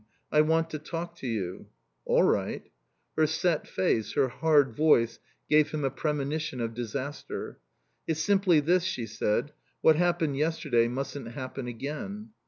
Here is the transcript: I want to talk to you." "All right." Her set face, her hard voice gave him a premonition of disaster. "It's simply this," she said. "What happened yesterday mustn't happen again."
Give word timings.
I 0.31 0.41
want 0.41 0.71
to 0.71 0.79
talk 0.79 1.15
to 1.17 1.27
you." 1.27 1.67
"All 2.05 2.23
right." 2.23 2.71
Her 3.15 3.27
set 3.27 3.67
face, 3.67 4.13
her 4.13 4.29
hard 4.29 4.75
voice 4.75 5.19
gave 5.47 5.69
him 5.69 5.85
a 5.85 5.91
premonition 5.91 6.59
of 6.59 6.73
disaster. 6.73 7.59
"It's 8.07 8.19
simply 8.19 8.61
this," 8.61 8.81
she 8.83 9.05
said. 9.05 9.51
"What 9.81 9.97
happened 9.97 10.37
yesterday 10.37 10.87
mustn't 10.87 11.27
happen 11.33 11.67
again." 11.67 12.31